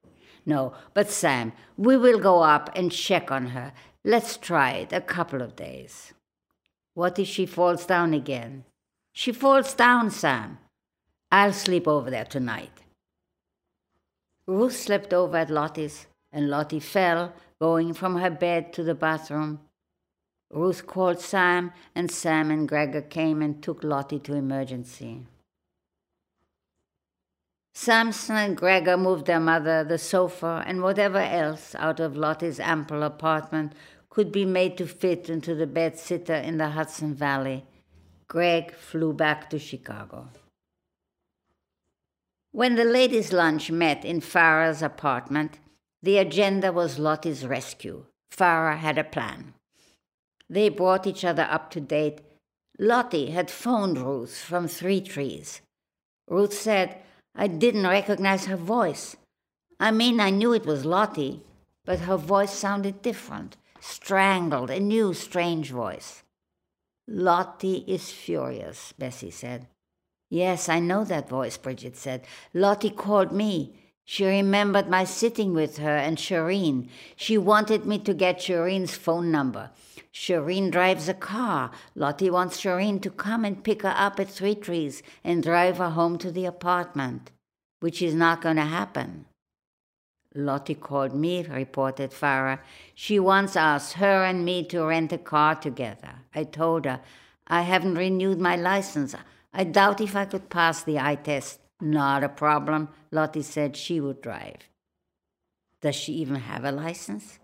No, 0.45 0.73
but 0.95 1.11
Sam, 1.11 1.53
we 1.77 1.95
will 1.95 2.19
go 2.19 2.41
up 2.41 2.71
and 2.75 2.91
check 2.91 3.31
on 3.31 3.47
her. 3.47 3.71
Let's 4.05 4.37
try 4.37 4.71
it 4.71 4.93
a 4.93 5.01
couple 5.01 5.41
of 5.41 5.57
days. 5.57 6.13
What 6.93 7.19
if 7.19 7.27
she 7.27 7.45
falls 7.45 7.85
down 7.85 8.13
again? 8.13 8.63
She 9.11 9.33
falls 9.33 9.73
down, 9.73 10.09
Sam. 10.11 10.59
I'll 11.31 11.53
sleep 11.53 11.87
over 11.87 12.09
there 12.09 12.25
tonight. 12.25 12.71
Ruth 14.47 14.75
slept 14.75 15.13
over 15.13 15.37
at 15.37 15.49
Lotte's, 15.49 16.07
and 16.31 16.49
Lotte 16.49 16.81
fell, 16.81 17.33
going 17.59 17.93
from 17.93 18.15
her 18.15 18.29
bed 18.29 18.71
to 18.73 18.83
the 18.83 18.95
bathroom. 18.95 19.59
Ruth 20.49 20.87
called 20.87 21.19
Sam, 21.19 21.71
and 21.93 22.09
Sam 22.09 22.49
and 22.51 22.67
Gregor 22.67 23.01
came 23.01 23.41
and 23.41 23.61
took 23.61 23.83
Lotte 23.83 24.23
to 24.23 24.33
emergency. 24.33 25.27
Samson 27.81 28.35
and 28.35 28.57
Gregor 28.57 28.97
moved 28.97 29.25
their 29.25 29.39
mother, 29.39 29.85
the 29.85 29.97
sofa, 29.97 30.65
and 30.67 30.83
whatever 30.83 31.19
else 31.19 31.75
out 31.75 32.01
of 32.01 32.17
Lotte's 32.17 32.59
ample 32.59 33.03
apartment 33.03 33.71
could 34.09 34.33
be 34.33 34.43
made 34.43 34.77
to 34.77 34.85
fit 34.85 35.29
into 35.29 35.55
the 35.55 35.65
bed 35.65 35.97
sitter 35.97 36.35
in 36.35 36.57
the 36.57 36.71
Hudson 36.71 37.15
Valley. 37.15 37.63
Greg 38.27 38.73
flew 38.75 39.13
back 39.13 39.49
to 39.49 39.57
Chicago. 39.57 40.27
When 42.51 42.75
the 42.75 42.83
ladies' 42.83 43.31
lunch 43.31 43.71
met 43.71 44.03
in 44.03 44.19
Farah's 44.19 44.81
apartment, 44.81 45.59
the 46.03 46.17
agenda 46.17 46.73
was 46.73 46.99
Lotte's 46.99 47.45
rescue. 47.45 48.03
Farah 48.29 48.77
had 48.77 48.97
a 48.97 49.05
plan. 49.05 49.53
They 50.49 50.67
brought 50.67 51.07
each 51.07 51.23
other 51.23 51.47
up 51.49 51.71
to 51.71 51.79
date. 51.79 52.19
Lotte 52.77 53.29
had 53.29 53.49
phoned 53.49 53.97
Ruth 53.97 54.37
from 54.37 54.67
Three 54.67 54.99
Trees. 54.99 55.61
Ruth 56.27 56.53
said, 56.53 57.03
I 57.39 57.47
didn't 57.47 57.87
recognize 57.87 58.47
her 58.47 58.57
voice. 58.57 59.15
I 59.79 59.91
mean, 59.91 60.19
I 60.19 60.29
knew 60.29 60.51
it 60.51 60.65
was 60.65 60.83
Lotte, 60.83 61.39
but 61.85 61.99
her 62.01 62.17
voice 62.17 62.51
sounded 62.51 63.01
different, 63.01 63.55
strangled, 63.79 64.69
a 64.69 64.77
new, 64.81 65.13
strange 65.13 65.71
voice. 65.71 66.21
Lotte 67.07 67.85
is 67.87 68.11
furious, 68.11 68.91
Bessie 68.91 69.31
said. 69.31 69.67
Yes, 70.29 70.67
I 70.67 70.81
know 70.81 71.05
that 71.05 71.29
voice, 71.29 71.55
Bridget 71.55 71.95
said. 71.95 72.27
Lotte 72.53 72.97
called 72.97 73.31
me. 73.31 73.73
She 74.11 74.25
remembered 74.25 74.89
my 74.89 75.03
sitting 75.03 75.53
with 75.53 75.77
her 75.77 75.95
and 75.95 76.17
Shireen. 76.17 76.89
She 77.15 77.37
wanted 77.37 77.85
me 77.85 77.99
to 77.99 78.15
get 78.15 78.39
Shireen's 78.39 78.95
phone 78.95 79.29
number. 79.29 79.69
Shireen 80.11 80.71
drives 80.71 81.07
a 81.07 81.13
car. 81.13 81.69
Lotte 81.93 82.31
wants 82.31 82.59
Shireen 82.59 83.03
to 83.03 83.11
come 83.11 83.45
and 83.45 83.63
pick 83.63 83.83
her 83.83 83.93
up 83.95 84.19
at 84.19 84.27
Three 84.27 84.55
Trees 84.55 85.03
and 85.23 85.43
drive 85.43 85.77
her 85.77 85.91
home 85.91 86.17
to 86.17 86.31
the 86.31 86.45
apartment, 86.45 87.29
which 87.81 88.01
is 88.01 88.15
not 88.15 88.41
going 88.41 88.55
to 88.55 88.63
happen. 88.63 89.25
Lotte 90.33 90.81
called 90.81 91.13
me, 91.13 91.43
reported 91.43 92.09
Farah. 92.09 92.61
She 92.95 93.19
wants 93.19 93.55
us, 93.55 93.93
her 93.93 94.23
and 94.23 94.43
me, 94.43 94.63
to 94.69 94.85
rent 94.85 95.13
a 95.13 95.19
car 95.19 95.53
together. 95.53 96.15
I 96.33 96.45
told 96.45 96.85
her, 96.85 97.01
I 97.45 97.61
haven't 97.61 97.93
renewed 97.93 98.39
my 98.39 98.55
license. 98.55 99.13
I 99.53 99.65
doubt 99.65 100.01
if 100.01 100.15
I 100.15 100.25
could 100.25 100.49
pass 100.49 100.81
the 100.81 100.97
eye 100.97 101.13
test. 101.13 101.59
Not 101.81 102.23
a 102.23 102.29
problem, 102.29 102.89
Lotte 103.11 103.43
said 103.43 103.77
she 103.77 104.01
would 104.01 104.21
drive. 104.21 104.67
Does 105.81 105.95
she 105.95 106.13
even 106.13 106.35
have 106.35 106.65
a 106.65 106.71
license? 106.71 107.39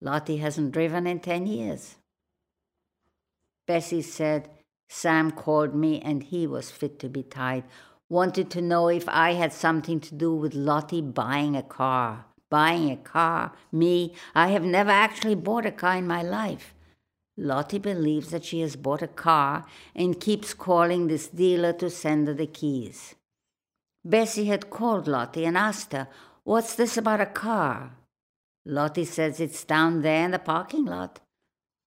Lotte 0.00 0.38
hasn't 0.38 0.72
driven 0.72 1.06
in 1.06 1.20
ten 1.20 1.46
years. 1.46 1.96
Bessie 3.66 4.02
said, 4.02 4.50
Sam 4.88 5.30
called 5.30 5.74
me 5.74 6.00
and 6.00 6.22
he 6.22 6.46
was 6.46 6.70
fit 6.70 6.98
to 7.00 7.08
be 7.08 7.22
tied. 7.22 7.64
Wanted 8.08 8.50
to 8.50 8.60
know 8.60 8.88
if 8.88 9.08
I 9.08 9.32
had 9.32 9.52
something 9.52 9.98
to 10.00 10.14
do 10.14 10.34
with 10.34 10.54
Lotte 10.54 11.14
buying 11.14 11.56
a 11.56 11.62
car. 11.62 12.26
Buying 12.50 12.90
a 12.90 12.96
car? 12.96 13.52
Me? 13.72 14.14
I 14.34 14.48
have 14.48 14.64
never 14.64 14.90
actually 14.90 15.36
bought 15.36 15.64
a 15.64 15.72
car 15.72 15.96
in 15.96 16.06
my 16.06 16.22
life. 16.22 16.74
Lotte 17.36 17.80
believes 17.80 18.30
that 18.30 18.44
she 18.44 18.60
has 18.60 18.76
bought 18.76 19.00
a 19.00 19.08
car 19.08 19.64
and 19.94 20.20
keeps 20.20 20.52
calling 20.52 21.06
this 21.06 21.28
dealer 21.28 21.72
to 21.72 21.88
send 21.88 22.28
her 22.28 22.34
the 22.34 22.46
keys. 22.46 23.14
Bessie 24.04 24.46
had 24.46 24.70
called 24.70 25.06
Lotte 25.06 25.38
and 25.38 25.56
asked 25.56 25.92
her, 25.92 26.08
What's 26.44 26.74
this 26.74 26.96
about 26.96 27.20
a 27.20 27.26
car? 27.26 27.92
Lotte 28.66 29.06
says 29.06 29.40
it's 29.40 29.64
down 29.64 30.02
there 30.02 30.24
in 30.24 30.32
the 30.32 30.38
parking 30.38 30.84
lot. 30.84 31.20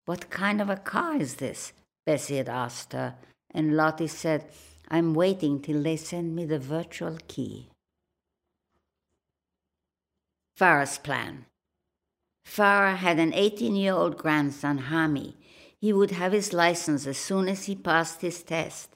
What 0.06 0.30
kind 0.30 0.62
of 0.62 0.70
a 0.70 0.78
car 0.78 1.16
is 1.16 1.36
this? 1.36 1.74
Bessie 2.06 2.38
had 2.38 2.50
asked 2.50 2.94
her, 2.94 3.16
and 3.52 3.76
Lotte 3.76 4.10
said, 4.10 4.46
I'm 4.90 5.14
waiting 5.14 5.62
till 5.62 5.82
they 5.82 5.98
send 5.98 6.36
me 6.36 6.46
the 6.46 6.60
virtual 6.60 7.18
key. 7.28 7.70
Farah's 10.58 10.98
plan. 10.98 11.46
Farah 12.48 12.96
had 12.96 13.20
an 13.20 13.34
18 13.34 13.76
year 13.76 13.94
old 13.94 14.18
grandson, 14.18 14.84
Hami. 14.90 15.34
He 15.82 15.92
would 15.92 16.12
have 16.12 16.32
his 16.32 16.54
license 16.54 17.08
as 17.08 17.18
soon 17.18 17.50
as 17.50 17.66
he 17.66 17.76
passed 17.76 18.22
his 18.22 18.42
test. 18.44 18.96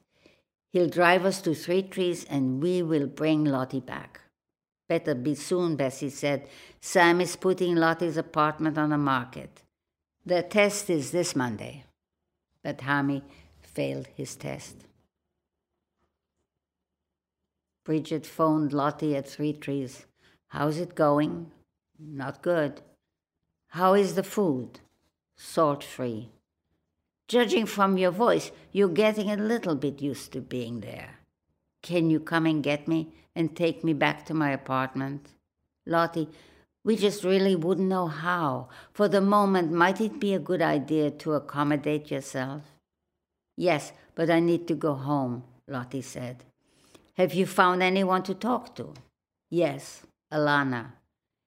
He'll 0.72 0.90
drive 0.90 1.26
us 1.26 1.42
to 1.42 1.56
Three 1.56 1.84
Trees 1.84 2.26
and 2.26 2.62
we 2.62 2.82
will 2.82 3.08
bring 3.08 3.44
Lotte 3.46 3.86
back. 3.86 4.22
Better 4.88 5.16
be 5.16 5.36
soon, 5.36 5.76
Bessie 5.76 6.10
said. 6.10 6.48
Sam 6.82 7.22
is 7.22 7.36
putting 7.36 7.76
Lotte's 7.76 8.18
apartment 8.18 8.78
on 8.78 8.90
the 8.90 8.98
market. 8.98 9.62
The 10.26 10.44
test 10.44 10.90
is 10.90 11.12
this 11.12 11.36
Monday. 11.36 11.86
But 12.64 12.80
Hami 12.80 13.22
failed 13.62 14.08
his 14.16 14.36
test. 14.36 14.76
Bridget 17.86 18.26
phoned 18.26 18.74
Lotte 18.74 19.16
at 19.16 19.28
Three 19.28 19.54
Trees. 19.54 20.06
How's 20.50 20.78
it 20.78 20.96
going? 20.96 21.52
Not 22.00 22.42
good. 22.42 22.82
How 23.70 23.94
is 23.94 24.16
the 24.16 24.24
food? 24.24 24.80
Salt 25.36 25.84
free. 25.84 26.30
Judging 27.30 27.68
from 27.68 28.00
your 28.00 28.10
voice, 28.10 28.52
you're 28.72 28.90
getting 28.90 29.30
a 29.30 29.38
little 29.38 29.76
bit 29.76 30.02
used 30.02 30.32
to 30.34 30.42
being 30.42 30.80
there. 30.80 31.20
Can 31.84 32.10
you 32.10 32.20
come 32.20 32.48
and 32.48 32.64
get 32.64 32.88
me 32.88 33.14
and 33.36 33.56
take 33.56 33.84
me 33.84 33.94
back 33.94 34.26
to 34.26 34.34
my 34.34 34.50
apartment? 34.50 35.30
Lotte, 35.86 36.28
we 36.84 36.96
just 36.96 37.24
really 37.24 37.56
wouldn't 37.56 37.88
know 37.88 38.08
how. 38.08 38.70
For 38.94 39.08
the 39.08 39.22
moment, 39.22 39.72
might 39.72 40.02
it 40.02 40.20
be 40.20 40.34
a 40.34 40.40
good 40.40 40.64
idea 40.64 41.12
to 41.12 41.34
accommodate 41.34 42.10
yourself? 42.10 42.64
Yes, 43.56 43.92
but 44.16 44.32
I 44.32 44.40
need 44.40 44.68
to 44.68 44.74
go 44.74 44.96
home, 44.96 45.44
Lotte 45.68 46.04
said. 46.04 46.46
Have 47.14 47.36
you 47.36 47.46
found 47.46 47.84
anyone 47.84 48.24
to 48.24 48.34
talk 48.34 48.76
to? 48.78 48.96
Yes, 49.52 50.02
Alana. 50.34 50.94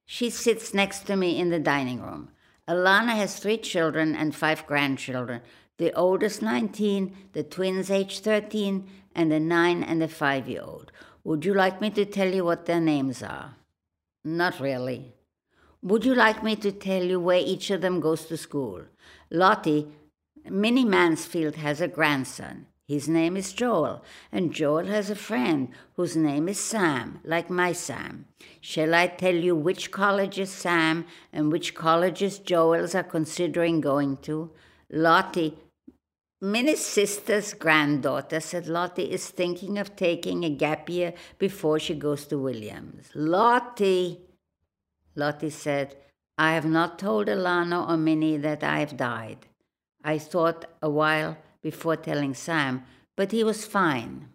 She 0.06 0.30
sits 0.30 0.74
next 0.74 1.06
to 1.06 1.16
me 1.16 1.40
in 1.40 1.50
the 1.50 1.58
dining 1.58 2.00
room. 2.00 2.28
Alana 2.68 3.16
has 3.16 3.38
three 3.38 3.58
children 3.58 4.14
and 4.14 4.34
five 4.34 4.66
grandchildren. 4.66 5.40
The 5.78 5.92
oldest 5.94 6.42
19, 6.42 7.16
the 7.32 7.42
twins 7.42 7.90
age 7.90 8.20
13, 8.20 8.88
and 9.14 9.32
the 9.32 9.40
9 9.40 9.82
and 9.82 10.00
the 10.00 10.08
5 10.08 10.48
year 10.48 10.62
old. 10.62 10.92
Would 11.24 11.44
you 11.44 11.54
like 11.54 11.80
me 11.80 11.90
to 11.90 12.04
tell 12.04 12.32
you 12.32 12.44
what 12.44 12.66
their 12.66 12.80
names 12.80 13.22
are? 13.22 13.56
Not 14.24 14.60
really. 14.60 15.14
Would 15.82 16.04
you 16.04 16.14
like 16.14 16.42
me 16.42 16.54
to 16.56 16.70
tell 16.70 17.02
you 17.02 17.18
where 17.18 17.40
each 17.40 17.70
of 17.70 17.80
them 17.80 18.00
goes 18.00 18.26
to 18.26 18.36
school? 18.36 18.82
Lotte, 19.30 19.88
Minnie 20.48 20.84
Mansfield 20.84 21.56
has 21.56 21.80
a 21.80 21.88
grandson. 21.88 22.66
His 22.92 23.08
name 23.08 23.38
is 23.38 23.54
Joel, 23.54 24.04
and 24.30 24.52
Joel 24.52 24.84
has 24.84 25.08
a 25.08 25.14
friend 25.14 25.68
whose 25.96 26.14
name 26.14 26.46
is 26.46 26.60
Sam, 26.60 27.20
like 27.24 27.48
my 27.48 27.72
Sam. 27.72 28.26
Shall 28.60 28.94
I 28.94 29.06
tell 29.06 29.34
you 29.34 29.56
which 29.56 29.90
colleges 29.90 30.50
Sam 30.50 31.06
and 31.32 31.50
which 31.50 31.74
colleges 31.74 32.38
Joel's 32.38 32.94
are 32.94 33.02
considering 33.02 33.80
going 33.80 34.18
to? 34.28 34.50
Lotte, 34.90 35.54
Minnie's 36.42 36.84
sister's 36.84 37.54
granddaughter 37.54 38.40
said 38.40 38.66
Lottie 38.66 39.10
is 39.10 39.26
thinking 39.26 39.78
of 39.78 39.96
taking 39.96 40.44
a 40.44 40.50
gap 40.50 40.90
year 40.90 41.14
before 41.38 41.78
she 41.78 41.94
goes 41.94 42.26
to 42.26 42.36
Williams. 42.36 43.08
Lotte! 43.14 44.18
Lotte 45.16 45.50
said, 45.50 45.96
I 46.36 46.52
have 46.52 46.66
not 46.66 46.98
told 46.98 47.28
Alana 47.28 47.88
or 47.88 47.96
Minnie 47.96 48.36
that 48.36 48.62
I 48.62 48.80
have 48.80 48.98
died. 48.98 49.46
I 50.04 50.18
thought 50.18 50.66
a 50.82 50.90
while 50.90 51.38
before 51.62 51.96
telling 51.96 52.34
Sam, 52.34 52.84
but 53.16 53.32
he 53.32 53.44
was 53.44 53.64
fine. 53.64 54.28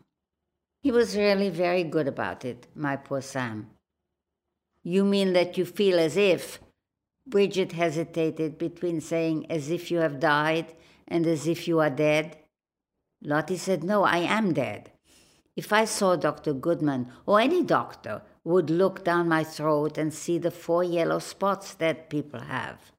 He 0.82 0.92
was 0.92 1.18
really 1.18 1.50
very 1.50 1.84
good 1.84 2.08
about 2.08 2.46
it, 2.46 2.68
my 2.74 2.96
poor 2.96 3.22
Sam. 3.22 3.70
You 4.84 5.04
mean 5.04 5.34
that 5.34 5.58
you 5.58 5.66
feel 5.66 6.00
as 6.00 6.16
if? 6.16 6.60
Bridget 7.28 7.74
hesitated 7.74 8.58
between 8.58 9.02
saying 9.02 9.52
as 9.52 9.70
if 9.70 9.92
you 9.92 9.98
have 9.98 10.20
died 10.20 10.74
and 11.08 11.28
as 11.28 11.46
if 11.46 11.68
you 11.68 11.80
are 11.80 11.90
dead. 11.90 12.38
Lotte 13.22 13.58
said, 13.58 13.84
No, 13.84 14.04
I 14.04 14.20
am 14.20 14.54
dead. 14.54 14.92
If 15.58 15.74
I 15.74 15.86
saw 15.86 16.16
Dr. 16.16 16.54
Goodman 16.54 17.12
or 17.26 17.42
any 17.42 17.64
doctor 17.64 18.22
would 18.44 18.70
look 18.70 19.04
down 19.04 19.28
my 19.28 19.44
throat 19.44 19.98
and 19.98 20.14
see 20.14 20.38
the 20.38 20.52
four 20.52 20.84
yellow 20.84 21.20
spots 21.20 21.74
that 21.74 22.10
people 22.10 22.40
have. 22.40 22.94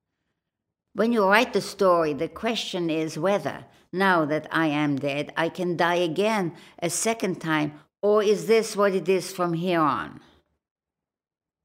When 0.98 1.12
you 1.12 1.24
write 1.24 1.52
the 1.52 1.60
story, 1.60 2.12
the 2.12 2.26
question 2.26 2.90
is 2.90 3.16
whether, 3.16 3.66
now 3.92 4.24
that 4.24 4.48
I 4.50 4.66
am 4.66 4.96
dead, 4.96 5.32
I 5.36 5.48
can 5.48 5.76
die 5.76 6.02
again 6.02 6.54
a 6.82 6.90
second 6.90 7.40
time, 7.40 7.74
or 8.02 8.20
is 8.20 8.48
this 8.48 8.74
what 8.74 8.96
it 8.96 9.08
is 9.08 9.30
from 9.30 9.52
here 9.52 9.78
on? 9.78 10.18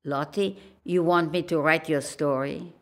Lotte, 0.05 0.55
you 0.83 1.01
want 1.01 1.31
me 1.31 1.41
to 1.49 1.57
write 1.59 1.89
your 1.89 2.01
story? 2.01 2.73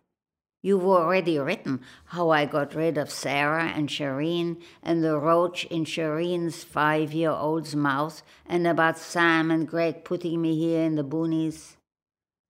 You've 0.61 0.83
already 0.83 1.39
written 1.39 1.79
how 2.07 2.31
I 2.31 2.43
got 2.47 2.75
rid 2.75 2.97
of 2.97 3.09
Sarah 3.09 3.71
and 3.73 3.87
Shireen 3.87 4.61
and 4.83 5.01
the 5.01 5.17
roach 5.17 5.63
in 5.67 5.85
Shireen's 5.85 6.65
five 6.65 7.13
year 7.13 7.31
old's 7.31 7.77
mouth 7.77 8.23
and 8.45 8.67
about 8.67 8.97
Sam 8.97 9.51
and 9.51 9.65
Greg 9.65 10.03
putting 10.03 10.41
me 10.41 10.59
here 10.59 10.81
in 10.81 10.95
the 10.95 11.05
boonies. 11.05 11.77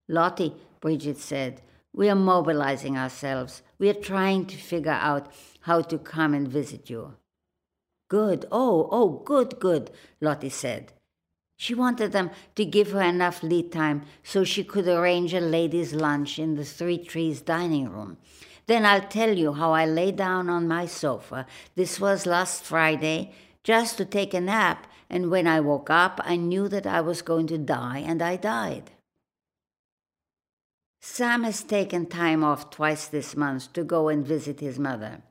Lotte, 0.10 0.54
Bridget 0.80 1.20
said, 1.20 1.62
we 1.94 2.10
are 2.10 2.16
mobilizing 2.16 2.98
ourselves. 2.98 3.64
We 3.82 3.90
are 3.90 3.96
trying 3.96 4.46
to 4.46 4.58
figure 4.58 4.92
out 4.92 5.34
how 5.62 5.82
to 5.82 5.98
come 5.98 6.36
and 6.36 6.48
visit 6.48 6.88
you. 6.88 7.16
Good. 8.10 8.46
Oh, 8.52 8.88
oh, 8.92 9.24
good, 9.26 9.60
good, 9.60 9.90
Lotte 10.22 10.52
said. 10.52 10.94
She 11.58 11.74
wanted 11.74 12.12
them 12.12 12.30
to 12.54 12.64
give 12.64 12.92
her 12.92 13.02
enough 13.02 13.42
lead 13.42 13.72
time 13.72 14.04
so 14.22 14.44
she 14.44 14.64
could 14.64 14.88
arrange 14.88 15.34
a 15.34 15.40
ladies' 15.40 15.96
lunch 15.96 16.38
in 16.38 16.54
the 16.54 16.64
Three 16.64 17.00
Trees 17.00 17.42
dining 17.42 17.90
room. 17.90 18.18
Then 18.68 18.86
I'll 18.86 19.02
tell 19.02 19.36
you 19.36 19.54
how 19.54 19.72
I 19.72 19.88
lay 19.88 20.12
down 20.12 20.48
on 20.48 20.68
my 20.68 20.86
sofa. 20.86 21.48
This 21.76 22.00
was 22.00 22.28
last 22.28 22.64
Friday, 22.64 23.34
just 23.64 23.98
to 23.98 24.06
take 24.06 24.36
a 24.36 24.42
nap, 24.42 24.86
and 25.10 25.32
when 25.32 25.48
I 25.48 25.60
woke 25.60 25.90
up, 25.90 26.22
I 26.24 26.36
knew 26.36 26.68
that 26.68 26.86
I 26.86 27.02
was 27.02 27.24
going 27.24 27.48
to 27.48 27.58
die, 27.58 28.04
and 28.06 28.22
I 28.22 28.36
died. 28.36 28.92
Sam 31.02 31.44
has 31.44 31.64
taken 31.64 32.06
time 32.06 32.44
off 32.44 32.70
twice 32.70 33.08
this 33.08 33.36
month 33.36 33.74
to 33.74 33.84
go 33.84 34.08
and 34.08 34.26
visit 34.26 34.60
his 34.60 34.78
mother. 34.78 35.24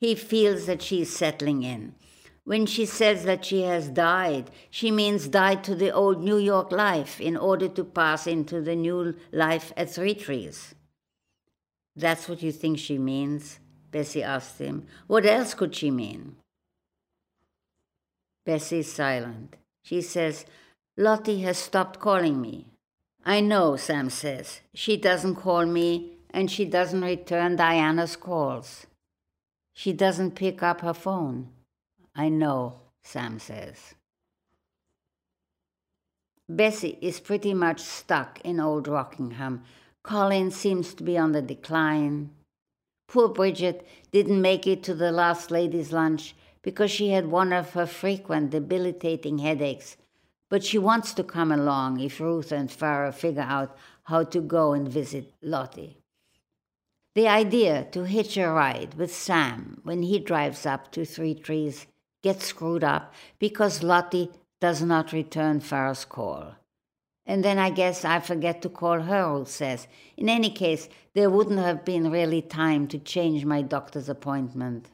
He 0.00 0.16
feels 0.16 0.66
that 0.66 0.82
she 0.82 1.02
is 1.02 1.16
settling 1.16 1.62
in. 1.62 1.94
When 2.42 2.66
she 2.66 2.84
says 2.84 3.24
that 3.24 3.44
she 3.44 3.62
has 3.62 3.88
died, 3.88 4.50
she 4.68 4.90
means 4.90 5.28
died 5.28 5.64
to 5.64 5.74
the 5.74 5.92
old 5.92 6.22
New 6.22 6.36
York 6.36 6.72
life 6.72 7.20
in 7.20 7.36
order 7.36 7.68
to 7.68 7.84
pass 7.84 8.26
into 8.26 8.60
the 8.60 8.74
new 8.74 9.14
life 9.32 9.72
at 9.76 9.88
Three 9.88 10.14
Trees. 10.14 10.74
That's 11.96 12.28
what 12.28 12.42
you 12.42 12.52
think 12.52 12.78
she 12.78 12.98
means? 12.98 13.60
Bessie 13.92 14.22
asked 14.22 14.58
him. 14.58 14.86
What 15.06 15.24
else 15.24 15.54
could 15.54 15.74
she 15.74 15.90
mean? 15.90 16.36
Bessie's 18.44 18.92
silent. 18.92 19.56
She 19.82 20.02
says, 20.02 20.44
Lotte 20.98 21.38
has 21.38 21.56
stopped 21.56 22.00
calling 22.00 22.42
me. 22.42 22.73
I 23.26 23.40
know, 23.40 23.76
Sam 23.76 24.10
says. 24.10 24.60
She 24.74 24.98
doesn't 24.98 25.36
call 25.36 25.64
me, 25.64 26.12
and 26.30 26.50
she 26.50 26.66
doesn't 26.66 27.00
return 27.00 27.56
Diana's 27.56 28.16
calls. 28.16 28.86
She 29.72 29.94
doesn't 29.94 30.34
pick 30.34 30.62
up 30.62 30.82
her 30.82 30.92
phone. 30.92 31.48
I 32.14 32.28
know, 32.28 32.80
Sam 33.02 33.38
says. 33.38 33.94
Bessie 36.48 36.98
is 37.00 37.18
pretty 37.18 37.54
much 37.54 37.80
stuck 37.80 38.40
in 38.44 38.60
old 38.60 38.88
Rockingham. 38.88 39.62
Colin 40.02 40.50
seems 40.50 40.92
to 40.94 41.02
be 41.02 41.16
on 41.16 41.32
the 41.32 41.40
decline. 41.40 42.30
Poor 43.08 43.28
Bridget 43.28 43.86
didn't 44.12 44.42
make 44.42 44.66
it 44.66 44.82
to 44.82 44.94
the 44.94 45.10
last 45.10 45.50
ladies' 45.50 45.92
lunch 45.92 46.34
because 46.60 46.90
she 46.90 47.10
had 47.10 47.26
one 47.26 47.54
of 47.54 47.70
her 47.70 47.86
frequent 47.86 48.50
debilitating 48.50 49.38
headaches 49.38 49.96
but 50.54 50.62
she 50.62 50.78
wants 50.78 51.12
to 51.14 51.24
come 51.24 51.50
along 51.50 51.98
if 51.98 52.20
Ruth 52.20 52.52
and 52.52 52.68
Farah 52.70 53.12
figure 53.12 53.42
out 53.42 53.76
how 54.04 54.22
to 54.22 54.40
go 54.40 54.72
and 54.72 54.88
visit 54.88 55.34
Lotte. 55.42 55.96
The 57.16 57.26
idea 57.26 57.88
to 57.90 58.04
hitch 58.04 58.36
a 58.36 58.46
ride 58.46 58.94
with 58.94 59.12
Sam 59.12 59.80
when 59.82 60.04
he 60.04 60.20
drives 60.20 60.64
up 60.64 60.92
to 60.92 61.04
Three 61.04 61.34
Trees 61.34 61.88
gets 62.22 62.44
screwed 62.44 62.84
up 62.84 63.12
because 63.40 63.82
Lotte 63.82 64.30
does 64.60 64.80
not 64.80 65.10
return 65.10 65.58
Farah's 65.58 66.04
call. 66.04 66.54
And 67.26 67.44
then 67.44 67.58
I 67.58 67.70
guess 67.70 68.04
I 68.04 68.20
forget 68.20 68.62
to 68.62 68.68
call 68.68 69.00
her, 69.00 69.32
Ruth 69.32 69.48
says. 69.48 69.88
In 70.16 70.28
any 70.28 70.50
case, 70.50 70.88
there 71.14 71.30
wouldn't 71.30 71.58
have 71.58 71.84
been 71.84 72.12
really 72.12 72.42
time 72.42 72.86
to 72.88 72.98
change 73.00 73.44
my 73.44 73.60
doctor's 73.60 74.08
appointment. 74.08 74.88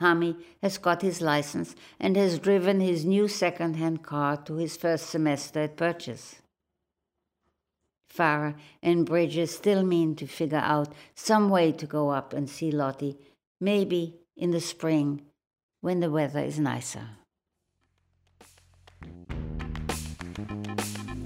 Hami 0.00 0.36
has 0.62 0.78
got 0.78 1.02
his 1.02 1.20
license 1.20 1.74
and 1.98 2.16
has 2.16 2.38
driven 2.38 2.80
his 2.80 3.04
new 3.04 3.28
second 3.28 3.76
hand 3.76 4.02
car 4.02 4.36
to 4.36 4.56
his 4.56 4.76
first 4.76 5.08
semester 5.08 5.60
at 5.60 5.76
Purchase. 5.76 6.36
Farah 8.12 8.54
and 8.82 9.06
Bridget 9.06 9.48
still 9.48 9.82
mean 9.82 10.14
to 10.16 10.26
figure 10.26 10.62
out 10.62 10.92
some 11.14 11.48
way 11.48 11.72
to 11.72 11.86
go 11.86 12.10
up 12.10 12.32
and 12.32 12.48
see 12.48 12.70
Lotte, 12.70 13.16
maybe 13.60 14.16
in 14.36 14.50
the 14.50 14.60
spring 14.60 15.22
when 15.80 16.00
the 16.00 16.10
weather 16.10 16.40
is 16.40 16.58
nicer. 16.58 17.08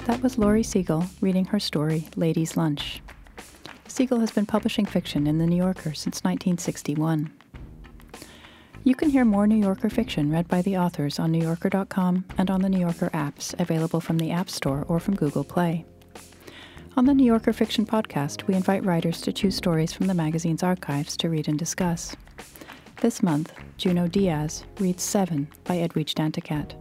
That 0.07 0.23
was 0.23 0.39
Lore 0.39 0.65
Segal 0.65 1.09
reading 1.21 1.45
her 1.47 1.61
story, 1.61 2.09
Ladies' 2.17 2.57
Lunch. 2.57 3.01
Segal 3.87 4.21
has 4.21 4.33
been 4.33 4.47
publishing 4.47 4.87
fiction 4.87 5.27
in 5.27 5.39
The 5.39 5.47
New 5.47 5.57
Yorker 5.57 5.95
since 5.95 6.25
1961. 6.25 7.40
You 8.83 8.95
can 8.95 9.11
hear 9.11 9.27
more 9.27 9.47
New 9.47 9.57
Yorker 9.63 9.91
fiction 9.91 10.31
read 10.31 10.49
by 10.49 10.63
the 10.63 10.79
authors 10.79 11.19
on 11.19 11.33
NewYorker.com 11.33 12.25
and 12.39 12.51
on 12.51 12.63
the 12.63 12.69
New 12.71 12.81
Yorker 12.81 13.11
apps 13.13 13.59
available 13.61 14.01
from 14.01 14.17
the 14.17 14.31
App 14.31 14.49
Store 14.49 14.87
or 14.89 14.99
from 14.99 15.17
Google 15.17 15.45
Play. 15.45 15.85
On 16.97 17.05
the 17.05 17.13
New 17.13 17.27
Yorker 17.27 17.53
Fiction 17.53 17.85
Podcast, 17.85 18.47
we 18.47 18.55
invite 18.55 18.85
writers 18.85 19.21
to 19.21 19.35
choose 19.35 19.55
stories 19.55 19.93
from 19.93 20.07
the 20.07 20.15
magazine's 20.15 20.63
archives 20.63 21.15
to 21.19 21.29
read 21.29 21.47
and 21.47 21.59
discuss. 21.59 22.17
This 23.03 23.23
month, 23.23 23.53
Junot 23.77 24.13
Diaz 24.13 24.65
reads 24.79 25.03
Seven 25.03 25.49
by 25.65 25.77
Edwidge 25.77 26.15
Danticat. 26.15 26.73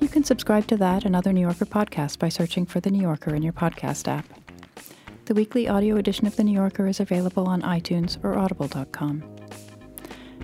You 0.00 0.08
can 0.08 0.22
subscribe 0.22 0.68
to 0.68 0.76
that 0.76 1.04
and 1.04 1.16
other 1.16 1.32
New 1.32 1.40
Yorker 1.40 1.66
podcasts 1.66 2.18
by 2.18 2.28
searching 2.28 2.64
for 2.64 2.78
The 2.78 2.90
New 2.92 3.02
Yorker 3.02 3.34
in 3.34 3.42
your 3.42 3.52
podcast 3.52 4.06
app. 4.06 4.26
The 5.24 5.34
weekly 5.34 5.66
audio 5.68 5.96
edition 5.96 6.28
of 6.28 6.36
The 6.36 6.44
New 6.44 6.54
Yorker 6.54 6.86
is 6.86 7.00
available 7.00 7.48
on 7.48 7.62
iTunes 7.62 8.22
or 8.24 8.38
audible.com. 8.38 9.37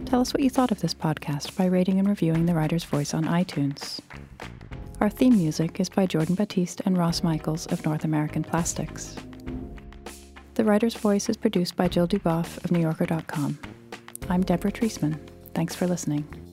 Tell 0.06 0.20
us 0.20 0.32
what 0.32 0.42
you 0.42 0.50
thought 0.50 0.70
of 0.70 0.80
this 0.80 0.94
podcast 0.94 1.56
by 1.56 1.66
rating 1.66 1.98
and 1.98 2.08
reviewing 2.08 2.46
The 2.46 2.54
Writer's 2.54 2.84
Voice 2.84 3.14
on 3.14 3.24
iTunes. 3.24 4.00
Our 5.00 5.10
theme 5.10 5.36
music 5.36 5.80
is 5.80 5.88
by 5.88 6.06
Jordan 6.06 6.34
Batiste 6.34 6.82
and 6.84 6.96
Ross 6.96 7.22
Michaels 7.22 7.66
of 7.66 7.84
North 7.84 8.04
American 8.04 8.44
Plastics. 8.44 9.16
The 10.54 10.64
Writer's 10.64 10.94
Voice 10.94 11.28
is 11.28 11.36
produced 11.36 11.74
by 11.74 11.88
Jill 11.88 12.06
Duboff 12.06 12.58
of 12.64 12.70
NewYorker.com. 12.70 13.58
I'm 14.28 14.42
Deborah 14.42 14.72
Treisman. 14.72 15.18
Thanks 15.52 15.74
for 15.74 15.86
listening. 15.86 16.43